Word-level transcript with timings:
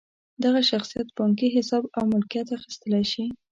دغه 0.43 0.61
شخصیت 0.71 1.07
بانکي 1.17 1.47
حساب 1.55 1.83
او 1.97 2.03
ملکیت 2.13 2.47
اخیستلی 2.57 3.03
شي. 3.11 3.25